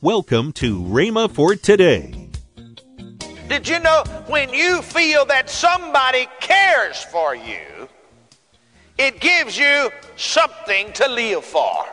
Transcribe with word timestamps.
Welcome 0.00 0.52
to 0.52 0.80
Rhema 0.80 1.28
for 1.28 1.56
today. 1.56 2.28
Did 3.48 3.66
you 3.66 3.80
know 3.80 4.04
when 4.28 4.54
you 4.54 4.80
feel 4.80 5.24
that 5.24 5.50
somebody 5.50 6.28
cares 6.38 7.02
for 7.02 7.34
you, 7.34 7.88
it 8.96 9.18
gives 9.18 9.58
you 9.58 9.90
something 10.14 10.92
to 10.92 11.08
live 11.08 11.44
for? 11.44 11.84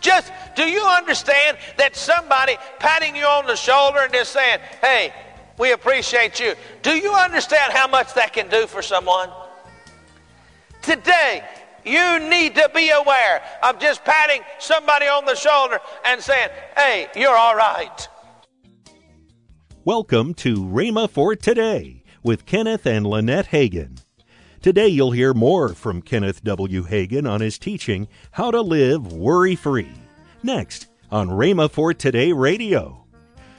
Just, 0.00 0.30
do 0.54 0.62
you 0.62 0.84
understand 0.84 1.58
that 1.78 1.96
somebody 1.96 2.58
patting 2.78 3.16
you 3.16 3.24
on 3.24 3.46
the 3.46 3.56
shoulder 3.56 3.98
and 3.98 4.12
just 4.12 4.32
saying, 4.32 4.60
hey, 4.82 5.12
we 5.58 5.72
appreciate 5.72 6.38
you? 6.38 6.54
Do 6.82 6.92
you 6.92 7.12
understand 7.12 7.72
how 7.72 7.88
much 7.88 8.14
that 8.14 8.32
can 8.32 8.48
do 8.48 8.68
for 8.68 8.82
someone? 8.82 9.30
Today, 10.80 11.42
you 11.84 12.18
need 12.20 12.54
to 12.54 12.70
be 12.74 12.90
aware 12.90 13.42
of 13.62 13.78
just 13.78 14.04
patting 14.04 14.40
somebody 14.58 15.06
on 15.06 15.24
the 15.24 15.34
shoulder 15.34 15.80
and 16.04 16.20
saying, 16.20 16.48
hey, 16.76 17.08
you're 17.14 17.36
all 17.36 17.54
right. 17.54 18.08
Welcome 19.84 20.32
to 20.34 20.56
Rhema 20.56 21.10
for 21.10 21.36
Today 21.36 22.02
with 22.22 22.46
Kenneth 22.46 22.86
and 22.86 23.06
Lynette 23.06 23.48
Hagin. 23.48 24.02
Today 24.62 24.88
you'll 24.88 25.10
hear 25.10 25.34
more 25.34 25.74
from 25.74 26.00
Kenneth 26.00 26.42
W. 26.42 26.84
Hagin 26.84 27.30
on 27.30 27.42
his 27.42 27.58
teaching, 27.58 28.08
How 28.30 28.50
to 28.50 28.62
Live 28.62 29.12
Worry 29.12 29.56
Free. 29.56 29.92
Next 30.42 30.86
on 31.10 31.28
Rhema 31.28 31.70
for 31.70 31.92
Today 31.92 32.32
Radio. 32.32 33.04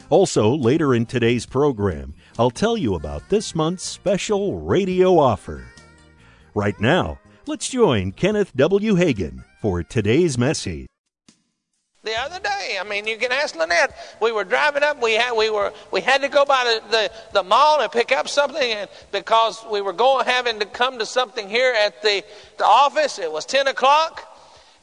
Also, 0.10 0.56
later 0.56 0.96
in 0.96 1.06
today's 1.06 1.46
program, 1.46 2.16
I'll 2.40 2.50
tell 2.50 2.76
you 2.76 2.96
about 2.96 3.30
this 3.30 3.54
month's 3.54 3.84
special 3.84 4.60
radio 4.60 5.20
offer. 5.20 5.64
Right 6.56 6.80
now, 6.80 7.20
Let's 7.48 7.70
join 7.70 8.12
Kenneth 8.12 8.56
W. 8.56 8.96
Hagin 8.96 9.44
for 9.62 9.84
today's 9.84 10.36
message. 10.36 10.88
The 12.04 12.20
other 12.20 12.40
day, 12.40 12.78
I 12.80 12.84
mean, 12.84 13.06
you 13.06 13.18
can 13.18 13.32
ask 13.32 13.56
Lynette. 13.56 13.96
We 14.20 14.32
were 14.32 14.44
driving 14.44 14.82
up. 14.82 15.00
We 15.00 15.14
had 15.14 15.34
we 15.38 15.52
were 15.52 15.72
we 15.92 16.02
had 16.02 16.22
to 16.22 16.28
go 16.28 16.44
by 16.44 16.64
the, 16.64 16.90
the, 16.90 17.12
the 17.34 17.44
mall 17.44 17.82
and 17.82 17.92
pick 17.92 18.12
up 18.12 18.28
something, 18.28 18.72
and 18.72 18.90
because 19.12 19.64
we 19.72 19.80
were 19.82 19.94
going 19.94 20.26
having 20.26 20.60
to 20.60 20.66
come 20.66 20.98
to 20.98 21.06
something 21.06 21.48
here 21.48 21.72
at 21.72 22.02
the, 22.02 22.24
the 22.58 22.66
office. 22.66 23.20
It 23.20 23.32
was 23.32 23.46
ten 23.46 23.68
o'clock, 23.68 24.24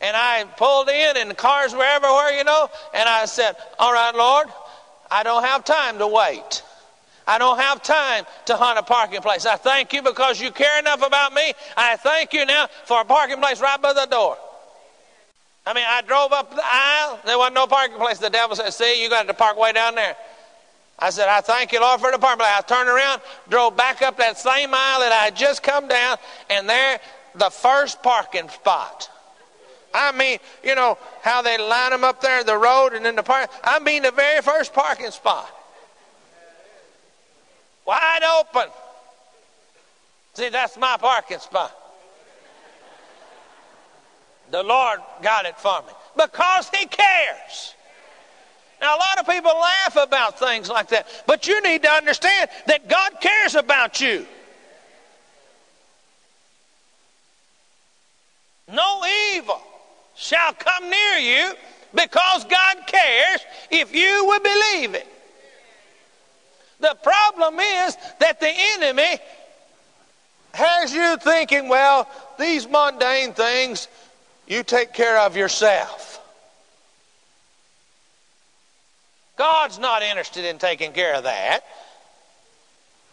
and 0.00 0.16
I 0.16 0.44
pulled 0.56 0.88
in, 0.88 1.16
and 1.16 1.30
the 1.30 1.34
cars 1.34 1.74
were 1.74 1.82
everywhere, 1.82 2.30
you 2.30 2.44
know. 2.44 2.68
And 2.94 3.08
I 3.08 3.24
said, 3.24 3.56
"All 3.80 3.92
right, 3.92 4.14
Lord, 4.14 4.46
I 5.10 5.24
don't 5.24 5.42
have 5.42 5.64
time 5.64 5.98
to 5.98 6.06
wait." 6.06 6.62
I 7.26 7.38
don't 7.38 7.58
have 7.58 7.82
time 7.82 8.24
to 8.46 8.56
hunt 8.56 8.78
a 8.78 8.82
parking 8.82 9.20
place. 9.20 9.46
I 9.46 9.56
thank 9.56 9.92
you 9.92 10.02
because 10.02 10.40
you 10.40 10.50
care 10.50 10.78
enough 10.78 11.06
about 11.06 11.32
me. 11.32 11.52
I 11.76 11.96
thank 11.96 12.32
you 12.32 12.44
now 12.44 12.68
for 12.84 13.00
a 13.00 13.04
parking 13.04 13.38
place 13.38 13.60
right 13.60 13.80
by 13.80 13.92
the 13.92 14.06
door. 14.06 14.36
I 15.64 15.74
mean, 15.74 15.84
I 15.86 16.02
drove 16.02 16.32
up 16.32 16.54
the 16.54 16.62
aisle. 16.64 17.20
There 17.24 17.38
wasn't 17.38 17.54
no 17.54 17.66
parking 17.66 17.96
place. 17.98 18.18
The 18.18 18.30
devil 18.30 18.56
said, 18.56 18.70
See, 18.70 19.02
you 19.02 19.08
got 19.08 19.28
to 19.28 19.34
park 19.34 19.56
way 19.56 19.72
down 19.72 19.94
there. 19.94 20.16
I 20.98 21.10
said, 21.10 21.28
I 21.28 21.40
thank 21.40 21.72
you, 21.72 21.80
Lord, 21.80 22.00
for 22.00 22.10
the 22.10 22.18
parking 22.18 22.38
place. 22.38 22.52
I 22.56 22.60
turned 22.62 22.88
around, 22.88 23.22
drove 23.48 23.76
back 23.76 24.02
up 24.02 24.16
that 24.18 24.38
same 24.38 24.74
aisle 24.74 25.00
that 25.00 25.12
I 25.12 25.24
had 25.24 25.36
just 25.36 25.62
come 25.62 25.88
down, 25.88 26.16
and 26.50 26.68
there, 26.68 27.00
the 27.34 27.50
first 27.50 28.02
parking 28.02 28.48
spot. 28.48 29.08
I 29.94 30.12
mean, 30.12 30.38
you 30.64 30.74
know, 30.74 30.98
how 31.22 31.42
they 31.42 31.58
line 31.58 31.90
them 31.90 32.04
up 32.04 32.20
there, 32.20 32.44
the 32.44 32.56
road, 32.56 32.94
and 32.94 33.04
then 33.04 33.16
the 33.16 33.22
park. 33.22 33.50
I 33.62 33.78
mean, 33.78 34.02
the 34.02 34.10
very 34.10 34.42
first 34.42 34.72
parking 34.72 35.10
spot 35.10 35.48
wide 37.92 38.24
open. 38.40 38.72
See, 40.34 40.48
that's 40.48 40.78
my 40.78 40.96
parking 40.96 41.38
spot. 41.38 41.76
The 44.50 44.62
Lord 44.62 45.00
got 45.22 45.44
it 45.44 45.58
for 45.58 45.82
me 45.82 45.92
because 46.16 46.70
He 46.70 46.86
cares. 46.86 47.74
Now, 48.80 48.96
a 48.96 48.98
lot 48.98 49.18
of 49.20 49.26
people 49.26 49.52
laugh 49.52 49.96
about 49.96 50.38
things 50.38 50.68
like 50.68 50.88
that, 50.88 51.06
but 51.26 51.46
you 51.46 51.62
need 51.62 51.82
to 51.82 51.90
understand 51.90 52.50
that 52.66 52.88
God 52.88 53.20
cares 53.20 53.54
about 53.54 54.00
you. 54.00 54.26
No 58.72 59.02
evil 59.34 59.60
shall 60.16 60.54
come 60.54 60.88
near 60.88 61.16
you 61.18 61.54
because 61.94 62.44
God 62.44 62.86
cares 62.86 63.40
if 63.70 63.94
you 63.94 64.24
will 64.26 64.40
believe 64.40 64.94
it. 64.94 65.11
The 66.92 66.98
problem 66.98 67.58
is 67.58 67.96
that 68.18 68.38
the 68.38 68.52
enemy 68.74 69.18
has 70.52 70.92
you 70.92 71.16
thinking, 71.16 71.70
well, 71.70 72.06
these 72.38 72.68
mundane 72.68 73.32
things 73.32 73.88
you 74.46 74.62
take 74.62 74.92
care 74.92 75.18
of 75.20 75.34
yourself. 75.34 76.20
God's 79.38 79.78
not 79.78 80.02
interested 80.02 80.44
in 80.44 80.58
taking 80.58 80.92
care 80.92 81.14
of 81.14 81.24
that. 81.24 81.60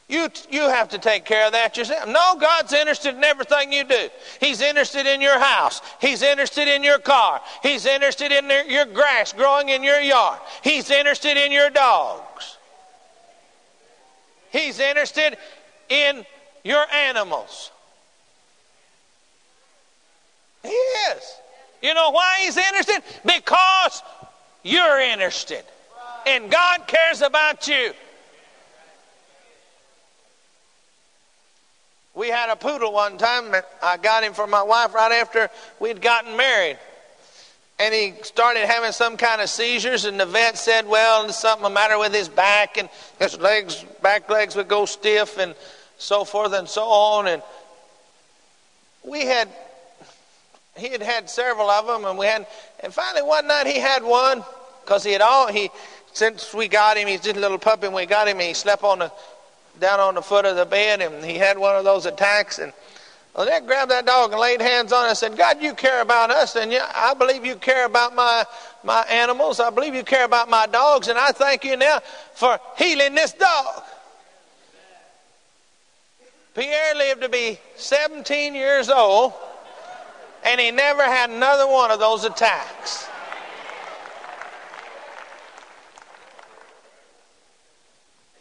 You, 0.10 0.28
you 0.52 0.64
have 0.64 0.90
to 0.90 0.98
take 0.98 1.24
care 1.24 1.46
of 1.46 1.54
that 1.54 1.78
yourself. 1.78 2.06
No, 2.06 2.36
God's 2.38 2.74
interested 2.74 3.16
in 3.16 3.24
everything 3.24 3.72
you 3.72 3.86
do. 3.86 4.10
He's 4.42 4.60
interested 4.60 5.06
in 5.06 5.22
your 5.22 5.40
house. 5.40 5.82
He's 6.02 6.22
interested 6.22 6.68
in 6.68 6.84
your 6.84 7.00
car. 7.00 7.40
He's 7.64 7.86
interested 7.86 8.34
in 8.34 8.52
your 8.70 8.88
grass 8.88 9.32
growing 9.32 9.70
in 9.70 9.84
your 9.84 10.02
yard. 10.02 10.40
He's 10.66 10.92
interested 10.92 11.38
in 11.38 11.54
your 11.54 11.70
dogs. 11.70 12.58
He's 14.52 14.80
interested 14.80 15.38
in 15.90 16.26
your 16.64 16.84
animals. 16.94 17.72
He 20.64 20.70
is. 20.70 21.36
You 21.82 21.94
know 21.94 22.12
why 22.12 22.42
he's 22.44 22.58
interested? 22.58 23.02
Because 23.26 24.04
you're 24.64 25.00
interested. 25.00 25.64
And 26.26 26.52
God 26.52 26.88
cares 26.88 27.22
about 27.22 27.68
you. 27.68 27.94
We 32.14 32.28
had 32.28 32.50
a 32.50 32.56
poodle 32.56 32.92
one 32.92 33.18
time. 33.18 33.56
I 33.82 33.96
got 33.98 34.24
him 34.24 34.34
for 34.34 34.46
my 34.46 34.62
wife 34.62 34.94
right 34.94 35.14
after 35.14 35.50
we'd 35.80 36.02
gotten 36.02 36.36
married 36.36 36.78
and 37.80 37.94
he 37.94 38.14
started 38.24 38.66
having 38.66 38.92
some 38.92 39.16
kind 39.16 39.42
of 39.42 39.50
seizures 39.50 40.06
and 40.06 40.20
the 40.20 40.26
vet 40.26 40.58
said 40.58 40.86
well 40.88 41.24
there's 41.24 41.38
something 41.38 41.64
the 41.64 41.70
matter 41.70 41.98
with 41.98 42.14
his 42.14 42.28
back 42.28 42.78
and 42.78 42.90
his 43.20 43.40
legs 43.40 43.86
back 44.02 44.30
legs 44.30 44.56
would 44.56 44.68
go 44.68 44.86
stiff 44.86 45.38
and 45.38 45.56
so 46.00 46.24
forth 46.24 46.54
and 46.54 46.68
so 46.68 46.86
on. 46.86 47.28
And 47.28 47.44
we 49.04 49.26
had 49.26 49.48
he 50.78 50.90
had 50.90 51.04
had 51.04 51.30
several 51.30 51.70
of 51.70 51.86
them 51.86 52.06
and 52.06 52.18
we 52.18 52.26
had 52.26 52.48
and 52.80 52.94
finally 52.94 53.22
one 53.22 53.46
night 53.48 53.68
he 53.68 53.80
had 53.80 54.04
one 54.04 54.44
because 54.84 55.04
he 55.04 55.12
had 55.12 55.22
all 55.22 55.48
he 55.48 55.70
since 56.14 56.54
we 56.54 56.68
got 56.68 56.98
him 56.98 57.08
he's 57.08 57.22
just 57.22 57.36
a 57.36 57.40
little 57.40 57.60
puppy 57.60 57.86
and 57.86 57.96
we 57.96 58.06
got 58.06 58.28
him 58.28 58.38
and 58.38 58.48
he 58.48 58.54
slept 58.54 58.84
on 58.84 59.00
the 59.00 59.12
down 59.80 60.00
on 60.00 60.16
the 60.16 60.22
foot 60.22 60.46
of 60.46 60.56
the 60.56 60.66
bed 60.66 61.02
and 61.02 61.24
he 61.24 61.36
had 61.36 61.58
one 61.58 61.76
of 61.76 61.84
those 61.84 62.06
attacks 62.06 62.60
and 62.60 62.74
they 63.36 63.60
grabbed 63.62 63.92
that 63.92 64.06
dog 64.06 64.32
and 64.32 64.40
laid 64.40 64.62
hands 64.62 64.92
on 64.92 65.06
it 65.06 65.10
and 65.10 65.18
said, 65.18 65.38
God, 65.38 65.62
you 65.62 65.74
care 65.74 66.02
about 66.02 66.32
us, 66.32 66.56
and 66.56 66.74
I 66.74 67.14
believe 67.14 67.46
you 67.46 67.56
care 67.56 67.86
about 67.86 68.16
my, 68.16 68.46
my 68.84 69.02
animals. 69.04 69.60
I 69.60 69.70
believe 69.70 69.96
you 69.96 70.04
care 70.04 70.26
about 70.26 70.50
my 70.50 70.66
dogs, 70.66 71.08
and 71.08 71.18
I 71.18 71.32
thank 71.32 71.64
you 71.64 71.78
now 71.78 72.00
for 72.34 72.60
healing 72.78 73.16
this 73.16 73.34
dog. 73.34 73.84
Pierre 76.56 76.96
lived 76.96 77.22
to 77.22 77.30
be 77.30 77.60
17 77.76 78.56
years 78.56 78.90
old, 78.90 79.34
and 80.44 80.60
he 80.60 80.72
never 80.72 81.04
had 81.04 81.30
another 81.30 81.68
one 81.68 81.92
of 81.92 82.00
those 82.00 82.26
attacks. 82.26 83.08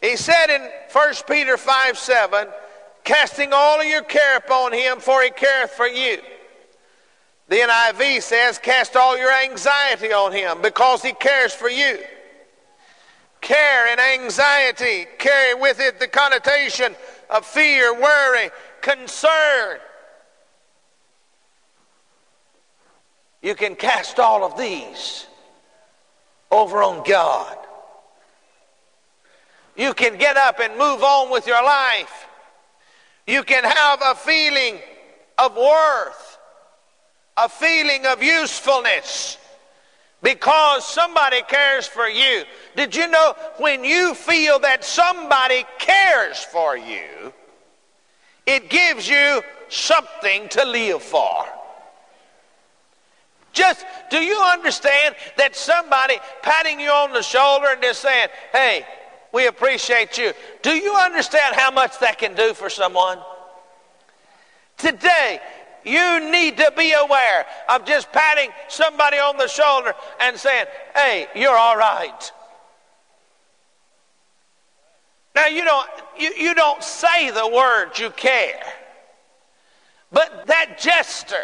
He 0.01 0.15
said 0.15 0.49
in 0.49 0.69
1 0.91 1.13
Peter 1.27 1.57
5 1.57 1.97
7, 1.97 2.47
casting 3.09 3.51
all 3.53 3.81
of 3.81 3.87
your 3.87 4.03
care 4.03 4.37
upon 4.37 4.71
him, 4.71 4.99
for 4.99 5.23
he 5.23 5.31
careth 5.31 5.71
for 5.71 5.87
you. 5.87 6.19
The 7.47 7.55
NIV 7.55 8.21
says, 8.21 8.59
cast 8.59 8.95
all 8.95 9.17
your 9.17 9.33
anxiety 9.33 10.13
on 10.13 10.31
him 10.31 10.61
because 10.61 11.01
he 11.01 11.13
cares 11.13 11.51
for 11.51 11.69
you. 11.69 11.97
Care 13.41 13.87
and 13.87 13.99
anxiety 13.99 15.07
carry 15.17 15.59
with 15.59 15.79
it 15.79 15.99
the 15.99 16.07
connotation 16.07 16.95
of 17.31 17.47
fear, 17.47 17.99
worry, 17.99 18.51
concern. 18.81 19.79
You 23.41 23.55
can 23.55 23.75
cast 23.75 24.19
all 24.19 24.43
of 24.43 24.55
these 24.55 25.25
over 26.51 26.83
on 26.83 27.03
God. 27.03 27.57
You 29.75 29.95
can 29.95 30.19
get 30.19 30.37
up 30.37 30.59
and 30.59 30.77
move 30.77 31.01
on 31.01 31.31
with 31.31 31.47
your 31.47 31.63
life 31.63 32.27
you 33.29 33.43
can 33.43 33.63
have 33.63 34.01
a 34.03 34.15
feeling 34.15 34.79
of 35.37 35.55
worth, 35.55 36.37
a 37.37 37.47
feeling 37.47 38.05
of 38.07 38.23
usefulness 38.23 39.37
because 40.21 40.85
somebody 40.85 41.41
cares 41.43 41.87
for 41.87 42.09
you. 42.09 42.43
Did 42.75 42.95
you 42.95 43.07
know 43.07 43.35
when 43.57 43.83
you 43.83 44.13
feel 44.15 44.59
that 44.59 44.83
somebody 44.83 45.63
cares 45.77 46.39
for 46.39 46.75
you, 46.75 47.33
it 48.45 48.69
gives 48.69 49.07
you 49.07 49.41
something 49.69 50.49
to 50.49 50.65
live 50.65 51.03
for? 51.03 51.45
Just, 53.53 53.85
do 54.09 54.17
you 54.17 54.39
understand 54.41 55.15
that 55.37 55.55
somebody 55.55 56.15
patting 56.41 56.79
you 56.79 56.89
on 56.89 57.13
the 57.13 57.21
shoulder 57.21 57.67
and 57.71 57.81
just 57.81 58.01
saying, 58.01 58.29
hey, 58.51 58.85
we 59.31 59.47
appreciate 59.47 60.17
you. 60.17 60.33
Do 60.61 60.71
you 60.71 60.95
understand 60.95 61.55
how 61.55 61.71
much 61.71 61.99
that 61.99 62.17
can 62.17 62.35
do 62.35 62.53
for 62.53 62.69
someone? 62.69 63.19
Today, 64.77 65.39
you 65.83 66.31
need 66.31 66.57
to 66.57 66.73
be 66.75 66.93
aware 66.93 67.45
of 67.69 67.85
just 67.85 68.11
patting 68.11 68.49
somebody 68.67 69.17
on 69.17 69.37
the 69.37 69.47
shoulder 69.47 69.93
and 70.19 70.37
saying, 70.37 70.65
hey, 70.95 71.27
you're 71.35 71.55
all 71.55 71.77
right. 71.77 72.31
Now, 75.35 75.47
you 75.47 75.63
don't, 75.63 75.89
you, 76.17 76.33
you 76.37 76.53
don't 76.53 76.83
say 76.83 77.29
the 77.29 77.47
words 77.47 77.99
you 77.99 78.09
care, 78.09 78.61
but 80.11 80.47
that 80.47 80.79
gesture 80.79 81.35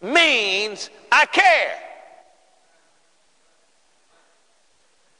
means 0.00 0.88
I 1.10 1.26
care. 1.26 1.78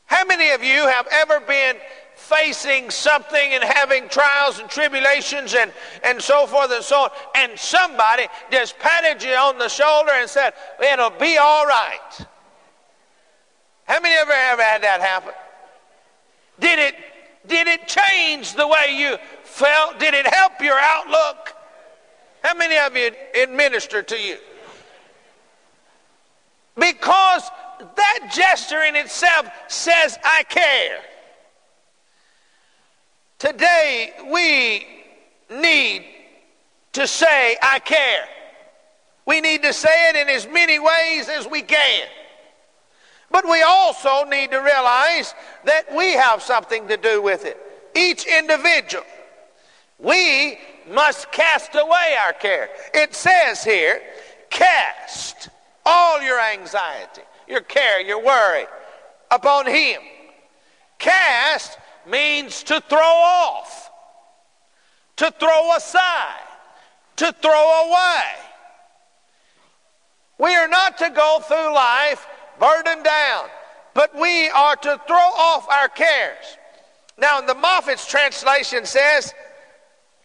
How 0.06 0.24
many 0.24 0.50
of 0.50 0.62
you 0.62 0.86
have 0.86 1.08
ever 1.10 1.40
been 1.40 1.76
facing 2.14 2.90
something 2.90 3.52
and 3.52 3.62
having 3.62 4.08
trials 4.08 4.58
and 4.58 4.68
tribulations 4.68 5.54
and, 5.54 5.72
and 6.02 6.20
so 6.20 6.46
forth 6.46 6.70
and 6.70 6.82
so 6.82 7.04
on, 7.04 7.10
and 7.34 7.58
somebody 7.58 8.26
just 8.50 8.78
patted 8.78 9.22
you 9.22 9.34
on 9.34 9.58
the 9.58 9.68
shoulder 9.68 10.12
and 10.12 10.28
said, 10.28 10.54
It'll 10.82 11.10
be 11.10 11.36
all 11.36 11.66
right? 11.66 12.26
How 13.84 14.00
many 14.00 14.14
of 14.20 14.28
you 14.28 14.34
ever 14.34 14.62
had 14.62 14.82
that 14.82 15.00
happen? 15.00 15.32
Did 16.58 16.78
it, 16.78 16.94
did 17.46 17.66
it 17.66 17.86
change 17.86 18.54
the 18.54 18.66
way 18.66 18.96
you 18.96 19.16
felt? 19.42 19.98
Did 19.98 20.14
it 20.14 20.26
help 20.26 20.60
your 20.60 20.78
outlook? 20.78 21.54
How 22.42 22.54
many 22.54 22.76
of 22.78 22.96
you 22.96 23.10
it 23.34 23.50
ministered 23.50 24.08
to 24.08 24.20
you? 24.20 24.36
Because 26.76 27.42
that 27.96 28.30
gesture 28.32 28.82
in 28.82 28.96
itself 28.96 29.48
says, 29.68 30.18
I 30.24 30.42
care. 30.44 31.00
Today, 33.38 34.12
we 34.30 34.86
need 35.60 36.04
to 36.92 37.06
say, 37.06 37.56
I 37.62 37.78
care. 37.80 38.26
We 39.26 39.40
need 39.40 39.62
to 39.62 39.72
say 39.72 40.10
it 40.10 40.16
in 40.16 40.28
as 40.28 40.46
many 40.46 40.78
ways 40.78 41.28
as 41.28 41.46
we 41.46 41.62
can. 41.62 42.06
But 43.30 43.48
we 43.48 43.62
also 43.62 44.24
need 44.24 44.50
to 44.52 44.58
realize 44.58 45.34
that 45.64 45.94
we 45.94 46.12
have 46.12 46.42
something 46.42 46.86
to 46.88 46.96
do 46.96 47.20
with 47.20 47.44
it. 47.44 47.58
Each 47.96 48.26
individual. 48.26 49.04
We 49.98 50.58
must 50.88 51.32
cast 51.32 51.74
away 51.74 52.16
our 52.24 52.32
care. 52.34 52.68
It 52.92 53.14
says 53.14 53.64
here, 53.64 54.00
cast 54.50 55.48
all 55.84 56.22
your 56.22 56.40
anxiety, 56.40 57.22
your 57.48 57.60
care, 57.60 58.00
your 58.00 58.22
worry 58.22 58.66
upon 59.30 59.66
Him. 59.66 60.00
Cast 60.98 61.78
means 62.06 62.62
to 62.64 62.80
throw 62.88 62.98
off, 62.98 63.90
to 65.16 65.30
throw 65.38 65.76
aside, 65.76 66.40
to 67.16 67.32
throw 67.40 67.88
away. 67.88 68.22
We 70.38 70.54
are 70.54 70.68
not 70.68 70.98
to 70.98 71.10
go 71.10 71.40
through 71.46 71.74
life 71.74 72.26
burdened 72.58 73.04
down, 73.04 73.46
but 73.94 74.18
we 74.18 74.48
are 74.50 74.76
to 74.76 75.00
throw 75.06 75.16
off 75.16 75.68
our 75.68 75.88
cares. 75.88 76.58
Now, 77.16 77.40
the 77.40 77.54
Moffatt's 77.54 78.06
translation 78.06 78.84
says, 78.86 79.32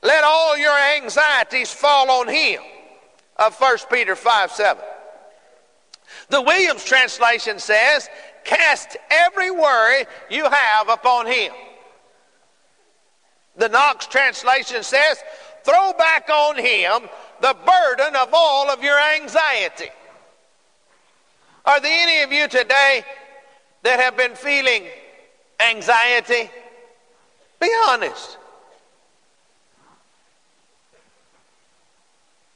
let 0.01 0.23
all 0.23 0.57
your 0.57 0.77
anxieties 0.95 1.71
fall 1.71 2.09
on 2.09 2.27
him, 2.27 2.61
of 3.37 3.59
1 3.59 3.77
Peter 3.91 4.15
5 4.15 4.51
7. 4.51 4.83
The 6.29 6.41
Williams 6.41 6.83
translation 6.83 7.59
says, 7.59 8.07
cast 8.43 8.97
every 9.09 9.51
worry 9.51 10.05
you 10.29 10.43
have 10.43 10.89
upon 10.89 11.25
him. 11.25 11.51
The 13.57 13.67
Knox 13.69 14.05
translation 14.07 14.83
says, 14.83 15.17
throw 15.63 15.91
back 15.97 16.29
on 16.29 16.55
him 16.55 17.09
the 17.41 17.55
burden 17.65 18.15
of 18.15 18.29
all 18.31 18.69
of 18.69 18.83
your 18.83 18.97
anxiety. 19.15 19.89
Are 21.65 21.79
there 21.81 22.07
any 22.07 22.23
of 22.23 22.31
you 22.31 22.47
today 22.47 23.03
that 23.83 23.99
have 23.99 24.15
been 24.15 24.35
feeling 24.35 24.83
anxiety? 25.59 26.49
Be 27.59 27.71
honest. 27.87 28.37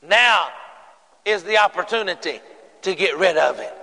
Now 0.02 0.50
is 1.26 1.44
the 1.44 1.58
opportunity 1.58 2.40
to 2.84 2.96
get 2.96 3.18
rid 3.18 3.38
of 3.38 3.60
it. 3.60 3.74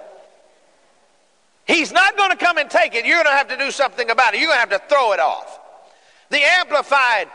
He's 1.67 1.93
not 1.93 2.17
going 2.17 2.31
to 2.31 2.37
come 2.37 2.59
and 2.59 2.69
take 2.69 2.95
it. 2.95 3.05
You're 3.05 3.23
going 3.23 3.27
to 3.27 3.39
have 3.39 3.49
to 3.49 3.57
do 3.57 3.71
something 3.71 4.11
about 4.11 4.35
it. 4.35 4.41
You're 4.41 4.49
going 4.49 4.67
to 4.67 4.75
have 4.75 4.83
to 4.83 4.89
throw 4.89 5.13
it 5.13 5.21
off. 5.21 5.59
The 6.31 6.43
Amplified 6.43 7.29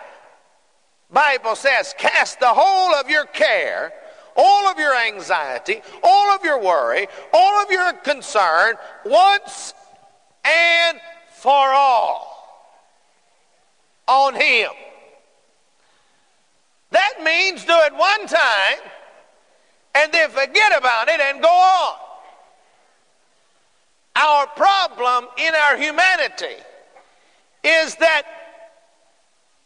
Bible 1.12 1.56
says, 1.56 1.94
Cast 1.98 2.40
the 2.40 2.48
whole 2.48 2.94
of 2.96 3.10
your 3.10 3.26
care, 3.26 3.94
all 4.36 4.68
of 4.68 4.78
your 4.78 4.96
anxiety, 4.96 5.82
all 6.04 6.32
of 6.32 6.44
your 6.44 6.62
worry, 6.62 7.08
all 7.34 7.64
of 7.64 7.72
your 7.72 7.94
concern 7.94 8.76
once 9.06 9.74
and 10.44 11.00
for 11.32 11.52
all 11.52 12.36
on 14.08 14.36
Him. 14.36 14.70
That 16.92 17.24
means 17.24 17.66
do 17.66 17.74
it 17.74 17.94
one 17.94 18.28
time 18.28 18.92
and 19.96 20.12
then 20.12 20.30
forget 20.30 20.78
about 20.78 21.08
it 21.08 21.20
and 21.20 21.42
go 21.42 21.48
on. 21.48 21.96
Our 24.16 24.48
problem 24.48 25.28
in 25.38 25.54
our 25.56 25.78
humanity 25.78 26.56
is 27.64 27.96
that 27.96 28.24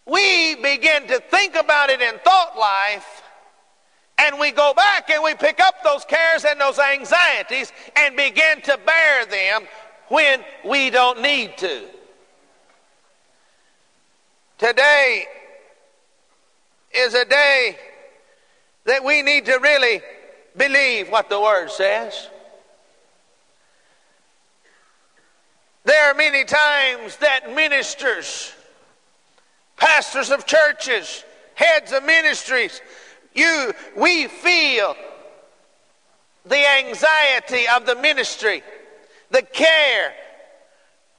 we 0.06 0.56
begin 0.56 1.08
to 1.08 1.20
think 1.20 1.56
about 1.56 1.90
it 1.90 2.02
in 2.02 2.18
thought 2.20 2.58
life 2.58 3.24
and 4.18 4.40
we 4.40 4.52
go 4.52 4.74
back 4.74 5.10
and 5.10 5.24
we 5.24 5.34
pick 5.36 5.60
up 5.60 5.76
those 5.84 6.04
cares 6.06 6.46
and 6.46 6.60
those 6.60 6.80
anxieties 6.80 7.72
and 7.96 8.16
begin 8.16 8.62
to 8.62 8.78
bear 8.86 9.26
them 9.26 9.68
when 10.10 10.44
we 10.66 10.90
don't 10.90 11.22
need 11.22 11.58
to. 11.58 11.86
Today 14.58 15.26
is 16.94 17.14
a 17.14 17.24
day 17.26 17.78
that 18.86 19.04
we 19.04 19.22
need 19.22 19.46
to 19.46 19.58
really 19.62 20.02
believe 20.60 21.10
what 21.10 21.30
the 21.30 21.42
Word 21.42 21.72
says. 21.72 22.30
There 25.86 26.12
are 26.12 26.14
many 26.14 26.44
times 26.44 27.18
that 27.18 27.56
ministers 27.56 28.54
pastors 29.80 30.30
of 30.30 30.46
churches, 30.46 31.24
heads 31.56 31.92
of 31.94 32.04
ministries, 32.04 32.82
you, 33.34 33.74
we 33.96 34.28
feel 34.28 34.96
the 36.46 36.68
anxiety 36.86 37.66
of 37.76 37.86
the 37.86 37.96
ministry, 37.96 38.62
the 39.32 39.42
care, 39.42 40.14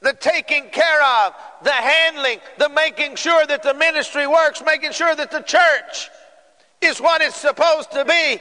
the 0.02 0.12
taking 0.12 0.68
care 0.68 1.02
of, 1.02 1.34
the 1.62 1.72
handling, 1.72 2.38
the 2.58 2.68
making 2.68 3.16
sure 3.16 3.46
that 3.46 3.62
the 3.62 3.74
ministry 3.74 4.26
works, 4.26 4.62
making 4.64 4.92
sure 4.92 5.14
that 5.14 5.30
the 5.30 5.40
church 5.40 6.10
is 6.80 7.00
what 7.00 7.22
it's 7.22 7.36
supposed 7.36 7.90
to 7.92 8.04
be. 8.04 8.40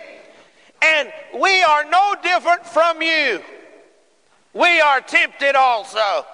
And 0.82 1.12
we 1.40 1.62
are 1.64 1.86
no 1.86 2.16
different 2.24 2.66
from 2.66 3.02
you. 3.02 3.42
We 4.54 4.82
are 4.82 5.02
tempted 5.02 5.56
also. 5.56 6.26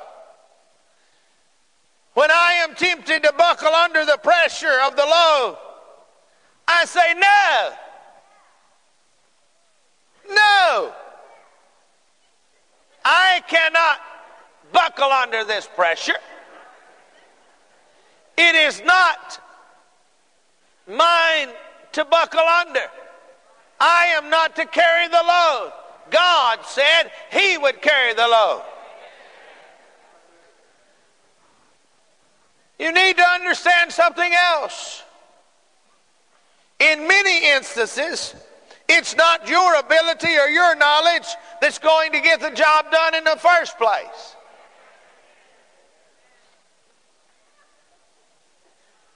When 2.13 2.31
I 2.31 2.53
am 2.63 2.75
tempted 2.75 3.23
to 3.23 3.33
buckle 3.33 3.73
under 3.73 4.05
the 4.05 4.17
pressure 4.23 4.79
of 4.85 4.95
the 4.95 5.03
load, 5.03 5.57
I 6.67 6.85
say, 6.85 7.13
No. 7.13 7.73
No. 10.29 10.93
I 13.03 13.43
cannot 13.47 13.99
buckle 14.71 15.11
under 15.11 15.43
this 15.43 15.67
pressure. 15.75 16.15
It 18.37 18.55
is 18.55 18.81
not 18.83 19.39
mine 20.87 21.49
to 21.93 22.05
buckle 22.05 22.39
under. 22.39 22.81
I 23.79 24.07
am 24.17 24.29
not 24.29 24.55
to 24.55 24.65
carry 24.65 25.07
the 25.07 25.23
load. 25.27 25.73
God 26.09 26.59
said 26.65 27.11
He 27.31 27.57
would 27.57 27.81
carry 27.81 28.13
the 28.13 28.27
load. 28.27 28.63
You 32.77 32.91
need 32.91 33.17
to 33.17 33.23
understand 33.23 33.91
something 33.91 34.31
else. 34.33 35.03
In 36.79 37.07
many 37.07 37.51
instances, 37.51 38.35
it's 38.87 39.15
not 39.15 39.47
your 39.47 39.75
ability 39.75 40.37
or 40.37 40.47
your 40.47 40.75
knowledge 40.75 41.27
that's 41.61 41.79
going 41.79 42.11
to 42.11 42.19
get 42.19 42.41
the 42.41 42.51
job 42.51 42.91
done 42.91 43.15
in 43.15 43.23
the 43.23 43.37
first 43.37 43.77
place. 43.77 44.35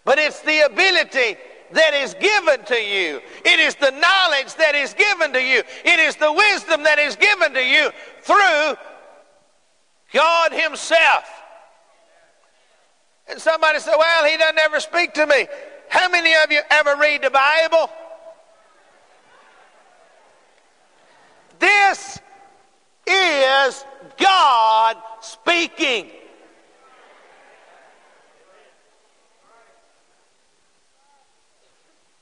But 0.06 0.18
it's 0.18 0.39
the 0.42 0.62
ability 0.62 1.38
that 1.71 1.93
is 1.93 2.13
given 2.15 2.63
to 2.65 2.75
you. 2.75 3.21
It 3.45 3.59
is 3.59 3.75
the 3.75 3.91
knowledge 3.91 4.55
that 4.55 4.73
is 4.75 4.93
given 4.93 5.33
to 5.33 5.41
you. 5.41 5.63
It 5.85 5.99
is 5.99 6.15
the 6.15 6.31
wisdom 6.31 6.83
that 6.83 6.99
is 6.99 7.15
given 7.15 7.53
to 7.53 7.63
you 7.63 7.91
through 8.21 8.75
God 10.13 10.51
Himself. 10.51 11.25
And 13.27 13.39
somebody 13.39 13.79
said, 13.79 13.95
Well, 13.97 14.25
He 14.25 14.38
doesn't 14.38 14.59
ever 14.59 14.79
speak 14.79 15.13
to 15.13 15.27
me. 15.27 15.47
How 15.89 16.09
many 16.09 16.33
of 16.43 16.51
you 16.51 16.61
ever 16.69 16.95
read 16.95 17.23
the 17.23 17.29
Bible? 17.29 17.89
This 21.59 22.19
is 23.05 23.85
God 24.17 24.97
speaking. 25.21 26.07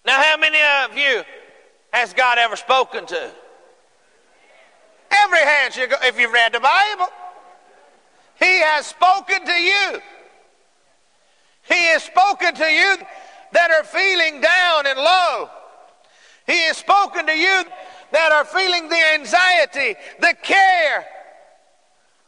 Now, 0.07 0.23
how 0.23 0.37
many 0.37 0.57
of 0.85 0.97
you 0.97 1.21
has 1.91 2.13
God 2.13 2.37
ever 2.37 2.55
spoken 2.55 3.05
to? 3.07 3.31
Every 5.11 5.39
hand 5.39 5.73
should 5.73 5.89
go, 5.89 5.97
if 6.01 6.17
you've 6.17 6.31
read 6.31 6.53
the 6.53 6.61
Bible. 6.61 7.07
He 8.39 8.61
has 8.61 8.85
spoken 8.85 9.45
to 9.45 9.51
you. 9.51 9.99
He 11.63 11.83
has 11.87 12.03
spoken 12.03 12.55
to 12.55 12.65
you 12.65 12.95
that 13.51 13.69
are 13.71 13.83
feeling 13.83 14.39
down 14.39 14.87
and 14.87 14.97
low. 14.97 15.49
He 16.45 16.57
has 16.67 16.77
spoken 16.77 17.25
to 17.25 17.37
you 17.37 17.65
that 18.13 18.31
are 18.31 18.45
feeling 18.45 18.87
the 18.87 19.03
anxiety, 19.13 19.95
the 20.21 20.33
care 20.41 21.05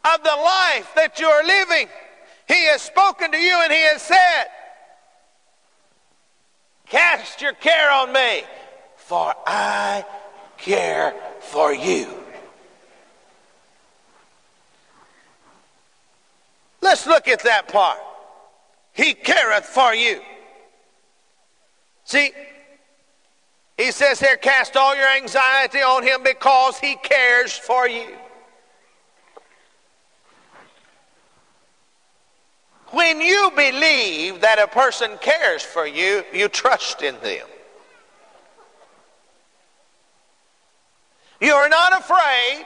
of 0.04 0.22
the 0.22 0.36
life 0.36 0.92
that 0.98 1.18
you 1.18 1.28
are 1.28 1.46
living. 1.46 1.88
He 2.46 2.66
has 2.66 2.82
spoken 2.82 3.32
to 3.32 3.38
you 3.38 3.58
and 3.64 3.72
He 3.72 3.84
has 3.84 4.02
said, 4.02 4.48
Cast 6.90 7.42
your 7.42 7.54
care 7.54 7.92
on 7.92 8.12
me, 8.12 8.42
for 8.98 9.34
I 9.46 10.04
care 10.58 11.14
for 11.40 11.74
you. 11.74 12.08
Let's 16.82 17.06
look 17.06 17.28
at 17.28 17.44
that 17.44 17.68
part. 17.68 18.00
He 18.94 19.14
careth 19.14 19.66
for 19.66 19.94
you. 19.94 20.22
See, 22.06 22.32
he 23.78 23.92
says 23.92 24.20
here, 24.20 24.36
cast 24.36 24.76
all 24.76 24.96
your 24.96 25.08
anxiety 25.08 25.80
on 25.80 26.02
him 26.02 26.24
because 26.24 26.80
he 26.80 26.96
cares 26.96 27.56
for 27.56 27.88
you. 27.88 28.18
When 32.92 33.22
you 33.22 33.52
believe 33.56 34.42
that 34.42 34.60
a 34.60 34.68
person 34.68 35.12
cares 35.22 35.62
for 35.62 35.86
you, 35.86 36.24
you 36.34 36.48
trust 36.48 37.02
in 37.02 37.16
them. 37.22 37.46
You 41.40 41.54
are 41.54 41.70
not 41.70 42.00
afraid 42.00 42.66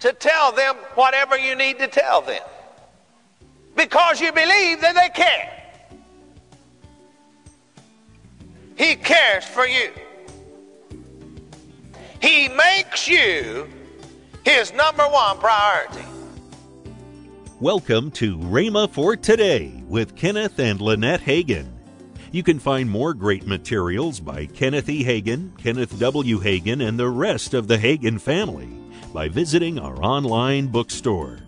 to 0.00 0.12
tell 0.12 0.52
them 0.52 0.74
whatever 0.94 1.38
you 1.38 1.54
need 1.54 1.78
to 1.78 1.86
tell 1.86 2.20
them 2.22 2.42
because 3.74 4.20
you 4.20 4.32
believe 4.32 4.80
that 4.80 4.94
they 4.94 5.08
care. 5.08 5.52
He 8.76 8.96
cares 8.96 9.44
for 9.44 9.66
you. 9.66 9.90
He 12.20 12.48
makes 12.48 13.08
you 13.08 13.68
his 14.44 14.72
number 14.74 15.04
one 15.04 15.38
priority. 15.38 16.05
Welcome 17.60 18.10
to 18.10 18.36
Rhema 18.36 18.90
for 18.90 19.16
Today 19.16 19.82
with 19.88 20.14
Kenneth 20.14 20.58
and 20.58 20.78
Lynette 20.78 21.22
Hagin. 21.22 21.68
You 22.30 22.42
can 22.42 22.58
find 22.58 22.90
more 22.90 23.14
great 23.14 23.46
materials 23.46 24.20
by 24.20 24.44
Kenneth 24.44 24.90
E. 24.90 25.02
Hagin, 25.02 25.56
Kenneth 25.56 25.98
W. 25.98 26.38
Hagin, 26.38 26.86
and 26.86 26.98
the 26.98 27.08
rest 27.08 27.54
of 27.54 27.66
the 27.66 27.78
Hagin 27.78 28.20
family 28.20 28.68
by 29.14 29.30
visiting 29.30 29.78
our 29.78 29.96
online 30.04 30.66
bookstore. 30.66 31.38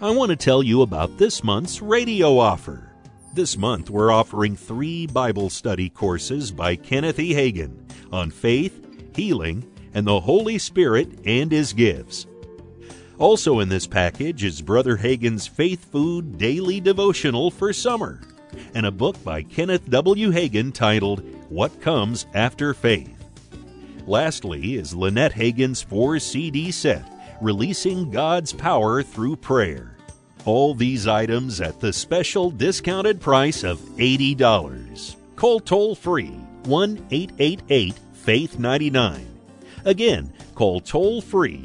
I 0.00 0.12
want 0.12 0.30
to 0.30 0.36
tell 0.36 0.62
you 0.62 0.82
about 0.82 1.18
this 1.18 1.42
month's 1.42 1.82
radio 1.82 2.38
offer. 2.38 2.92
This 3.34 3.56
month, 3.58 3.90
we're 3.90 4.12
offering 4.12 4.54
three 4.54 5.08
Bible 5.08 5.50
study 5.50 5.90
courses 5.90 6.52
by 6.52 6.76
Kenneth 6.76 7.18
E. 7.18 7.34
Hagin 7.34 7.76
on 8.12 8.30
faith, 8.30 9.16
healing, 9.16 9.68
and 9.94 10.06
the 10.06 10.20
Holy 10.20 10.58
Spirit 10.58 11.18
and 11.26 11.50
His 11.50 11.72
gifts. 11.72 12.28
Also 13.18 13.58
in 13.58 13.68
this 13.68 13.86
package 13.86 14.44
is 14.44 14.62
Brother 14.62 14.96
Hagin's 14.96 15.44
Faith 15.44 15.90
Food 15.90 16.38
Daily 16.38 16.78
Devotional 16.78 17.50
for 17.50 17.72
Summer 17.72 18.20
and 18.74 18.86
a 18.86 18.92
book 18.92 19.22
by 19.24 19.42
Kenneth 19.42 19.90
W. 19.90 20.30
Hagin 20.30 20.72
titled 20.72 21.24
What 21.50 21.80
Comes 21.80 22.26
After 22.32 22.72
Faith. 22.74 23.24
Lastly 24.06 24.76
is 24.76 24.94
Lynette 24.94 25.32
Hagin's 25.32 25.82
4 25.82 26.20
CD 26.20 26.70
set, 26.70 27.04
Releasing 27.42 28.08
God's 28.12 28.52
Power 28.52 29.02
Through 29.02 29.36
Prayer. 29.36 29.96
All 30.44 30.72
these 30.72 31.08
items 31.08 31.60
at 31.60 31.80
the 31.80 31.92
special 31.92 32.52
discounted 32.52 33.20
price 33.20 33.64
of 33.64 33.80
$80. 33.80 35.16
Call 35.34 35.58
toll 35.58 35.96
free 35.96 36.38
1 36.66 37.06
888 37.10 37.94
Faith 38.12 38.58
99. 38.60 39.26
Again, 39.84 40.32
call 40.54 40.80
toll 40.80 41.20
free 41.20 41.64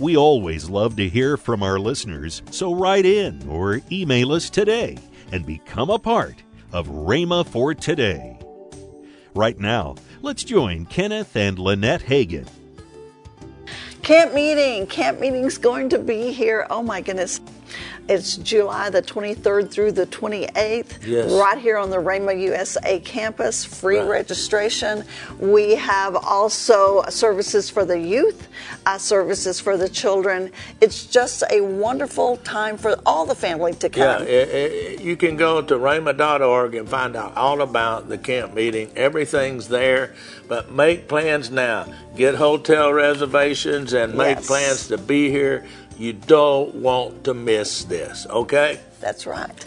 We 0.00 0.16
always 0.16 0.70
love 0.70 0.96
to 0.96 1.06
hear 1.10 1.36
from 1.36 1.62
our 1.62 1.78
listeners, 1.78 2.40
so 2.50 2.74
write 2.74 3.04
in 3.04 3.46
or 3.46 3.82
email 3.92 4.32
us 4.32 4.48
today 4.48 4.96
and 5.30 5.44
become 5.44 5.90
a 5.90 5.98
part 5.98 6.42
of 6.72 6.88
Rhema 6.88 7.46
for 7.46 7.74
Today. 7.74 8.38
Right 9.34 9.58
now, 9.58 9.96
let's 10.22 10.42
join 10.42 10.86
Kenneth 10.86 11.36
and 11.36 11.58
Lynette 11.58 12.00
Hagin. 12.00 12.48
Camp 14.02 14.32
meeting. 14.32 14.86
Camp 14.86 15.20
meeting's 15.20 15.58
going 15.58 15.90
to 15.90 15.98
be 15.98 16.32
here. 16.32 16.66
Oh 16.70 16.82
my 16.82 17.02
goodness. 17.02 17.38
It's 18.08 18.36
July 18.36 18.90
the 18.90 19.02
23rd 19.02 19.70
through 19.70 19.92
the 19.92 20.06
28th, 20.06 20.98
Yes. 21.06 21.30
right 21.30 21.58
here 21.58 21.76
on 21.76 21.90
the 21.90 21.98
Rhema 21.98 22.38
USA 22.40 22.98
campus, 23.00 23.64
free 23.64 23.98
Right. 23.98 24.08
registration. 24.08 25.04
We 25.38 25.76
have 25.76 26.16
also 26.16 27.04
services 27.08 27.70
for 27.70 27.84
the 27.84 27.98
youth, 27.98 28.48
uh, 28.86 28.98
services 28.98 29.60
for 29.60 29.76
the 29.76 29.88
children. 29.88 30.50
It's 30.80 31.04
just 31.04 31.44
a 31.50 31.60
wonderful 31.60 32.38
time 32.38 32.76
for 32.76 32.96
all 33.06 33.26
the 33.26 33.34
family 33.36 33.74
to 33.74 33.88
Yeah, 33.94 34.16
come. 34.18 34.26
eh, 34.26 34.46
eh, 34.50 34.96
you 35.00 35.16
can 35.16 35.36
go 35.36 35.62
to 35.62 35.76
rhema.org 35.78 36.74
and 36.74 36.88
find 36.88 37.14
out 37.14 37.36
all 37.36 37.60
about 37.62 38.08
the 38.08 38.18
camp 38.18 38.54
meeting. 38.54 38.90
Everything's 38.96 39.68
there, 39.68 40.10
but 40.48 40.72
make 40.72 41.06
plans 41.06 41.50
now. 41.50 41.86
Get 42.16 42.34
hotel 42.34 42.92
reservations 42.92 43.92
and 43.92 44.14
make 44.16 44.38
Yes. 44.38 44.46
plans 44.46 44.88
to 44.88 44.98
be 44.98 45.30
here. 45.30 45.64
You 46.00 46.14
don't 46.14 46.76
want 46.76 47.24
to 47.24 47.34
miss 47.34 47.84
this, 47.84 48.26
okay? 48.30 48.80
That's 49.00 49.26
right. 49.26 49.66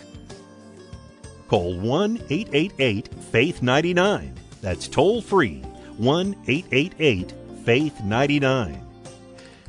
Call 1.47 1.79
1 1.79 2.23
888 2.27 3.13
Faith 3.25 3.61
99. 3.61 4.33
That's 4.59 4.87
toll 4.87 5.21
free 5.21 5.59
1 5.97 6.35
888 6.47 7.33
Faith 7.63 8.01
99. 8.03 8.83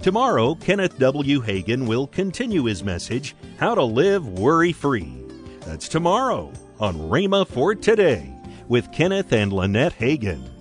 Tomorrow, 0.00 0.54
Kenneth 0.54 0.98
W. 0.98 1.42
Hagin 1.42 1.86
will 1.86 2.06
continue 2.06 2.64
his 2.64 2.82
message, 2.82 3.36
How 3.58 3.74
to 3.74 3.84
Live 3.84 4.26
Worry 4.26 4.72
Free. 4.72 5.22
That's 5.66 5.86
tomorrow 5.86 6.50
on 6.80 6.94
Rhema 6.96 7.46
for 7.46 7.74
Today 7.74 8.34
with 8.68 8.90
Kenneth 8.90 9.34
and 9.34 9.52
Lynette 9.52 9.98
Hagin. 9.98 10.53